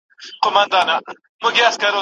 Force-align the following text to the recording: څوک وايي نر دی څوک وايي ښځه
څوک 0.41 0.55
وايي 0.55 0.79
نر 0.87 1.01
دی 1.05 1.13
څوک 1.41 1.55
وايي 1.55 1.63
ښځه 1.75 1.89